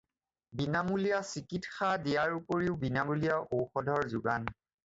বিনামূলীয়া 0.61 1.19
চিকিৎসা 1.33 1.89
দিয়াৰ 2.07 2.39
উপৰিও 2.39 2.81
বিনামূলীয়া 2.85 3.37
ঔষধৰ 3.63 4.11
যোগান। 4.17 4.53